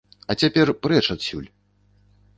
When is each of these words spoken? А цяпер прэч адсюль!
А 0.33 0.35
цяпер 0.43 0.71
прэч 0.85 1.05
адсюль! 1.17 1.47